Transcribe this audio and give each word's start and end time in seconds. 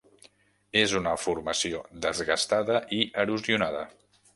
És 0.83 0.95
una 1.01 1.13
formació 1.25 1.85
desgastada 2.07 2.83
i 3.01 3.05
erosionada. 3.27 3.91